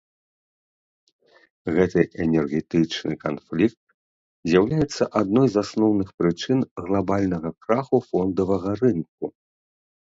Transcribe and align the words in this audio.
Гэты 1.75 2.01
энергетычны 2.25 3.13
канфлікт 3.25 3.79
з'яўляецца 4.53 5.03
адной 5.23 5.47
з 5.59 5.63
асноўных 5.65 6.07
прычын 6.19 6.59
глабальнага 6.85 7.49
краху 7.63 7.97
фондавага 8.11 8.71
рынку. 8.85 9.25